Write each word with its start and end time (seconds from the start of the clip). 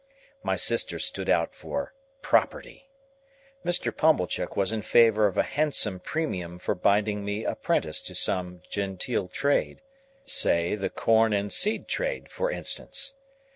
My 0.41 0.55
sister 0.55 0.97
stood 0.97 1.29
out 1.29 1.53
for 1.53 1.93
"property." 2.23 2.89
Mr. 3.63 3.95
Pumblechook 3.95 4.57
was 4.57 4.73
in 4.73 4.81
favour 4.81 5.27
of 5.27 5.37
a 5.37 5.43
handsome 5.43 5.99
premium 5.99 6.57
for 6.57 6.73
binding 6.73 7.23
me 7.23 7.45
apprentice 7.45 8.01
to 8.09 8.15
some 8.15 8.63
genteel 8.67 9.27
trade,—say, 9.27 10.73
the 10.73 10.89
corn 10.89 11.33
and 11.33 11.53
seed 11.53 11.87
trade, 11.87 12.31
for 12.31 12.49
instance. 12.49 13.13